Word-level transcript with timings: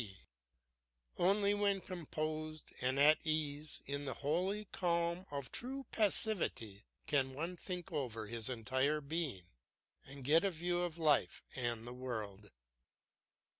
Only 1.19 1.53
when 1.53 1.79
composed 1.79 2.73
and 2.81 2.99
at 2.99 3.19
ease 3.23 3.81
in 3.85 4.05
the 4.05 4.15
holy 4.15 4.65
calm 4.71 5.27
of 5.29 5.51
true 5.51 5.85
passivity 5.91 6.87
can 7.05 7.35
one 7.35 7.55
think 7.55 7.91
over 7.91 8.25
his 8.25 8.49
entire 8.49 8.99
being 8.99 9.43
and 10.03 10.23
get 10.23 10.43
a 10.43 10.49
view 10.49 10.81
of 10.81 10.97
life 10.97 11.43
and 11.55 11.85
the 11.85 11.93
world. 11.93 12.49